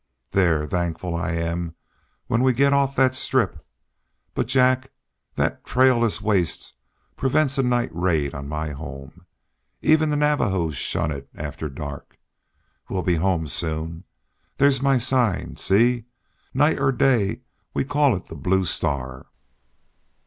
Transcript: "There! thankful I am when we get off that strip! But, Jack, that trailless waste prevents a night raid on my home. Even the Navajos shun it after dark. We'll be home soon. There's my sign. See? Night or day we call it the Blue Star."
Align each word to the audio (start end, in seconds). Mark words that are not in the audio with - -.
"There! 0.31 0.65
thankful 0.65 1.13
I 1.13 1.33
am 1.33 1.75
when 2.25 2.41
we 2.41 2.53
get 2.53 2.73
off 2.73 2.95
that 2.95 3.13
strip! 3.13 3.63
But, 4.33 4.47
Jack, 4.47 4.89
that 5.35 5.63
trailless 5.63 6.23
waste 6.23 6.73
prevents 7.15 7.59
a 7.59 7.61
night 7.61 7.91
raid 7.93 8.33
on 8.33 8.47
my 8.49 8.69
home. 8.71 9.27
Even 9.83 10.09
the 10.09 10.15
Navajos 10.15 10.75
shun 10.75 11.11
it 11.11 11.29
after 11.35 11.69
dark. 11.69 12.17
We'll 12.89 13.03
be 13.03 13.13
home 13.17 13.45
soon. 13.45 14.03
There's 14.57 14.81
my 14.81 14.97
sign. 14.97 15.57
See? 15.57 16.05
Night 16.51 16.79
or 16.79 16.91
day 16.91 17.41
we 17.75 17.83
call 17.83 18.15
it 18.15 18.25
the 18.25 18.33
Blue 18.35 18.65
Star." 18.65 19.27